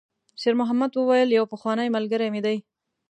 شېرمحمد 0.41 0.91
وویل: 0.95 1.29
«یو 1.37 1.45
پخوانی 1.53 1.87
ملګری 1.95 2.27
مې 2.33 2.41
دی.» 2.45 2.57